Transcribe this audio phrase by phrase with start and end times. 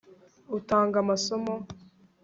[0.57, 1.55] utanga amasomo